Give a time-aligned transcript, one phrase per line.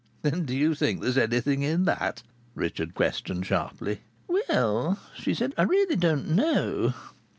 [0.23, 2.23] "And do you think there's anything in that?"
[2.55, 4.01] Richard questioned sharply.
[4.27, 6.95] "Well," she said, "I really don't know."